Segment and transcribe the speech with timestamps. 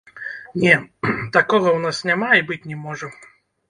[0.61, 0.71] Не,
[1.37, 3.17] такога ў нас няма і быць не можа.